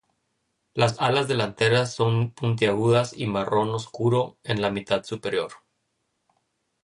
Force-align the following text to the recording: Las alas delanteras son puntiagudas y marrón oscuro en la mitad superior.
Las 0.73 0.99
alas 0.99 1.27
delanteras 1.27 1.93
son 1.93 2.31
puntiagudas 2.33 3.13
y 3.15 3.27
marrón 3.27 3.69
oscuro 3.69 4.39
en 4.43 4.59
la 4.59 4.71
mitad 4.71 5.03
superior. 5.03 5.51